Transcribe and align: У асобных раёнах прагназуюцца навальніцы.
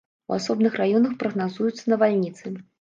У 0.29 0.33
асобных 0.37 0.77
раёнах 0.81 1.13
прагназуюцца 1.21 1.95
навальніцы. 1.97 2.59